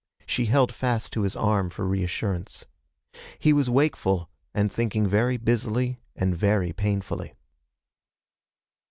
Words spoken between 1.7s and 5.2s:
reassurance. He was wakeful, and thinking